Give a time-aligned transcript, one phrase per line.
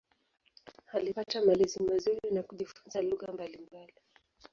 [0.93, 3.93] Alipata malezi mazuri na kujifunza lugha mbalimbali.